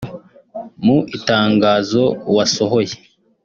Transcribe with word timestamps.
Mu 0.85 0.97
itangazo 1.17 2.03
wasohoye 2.35 2.95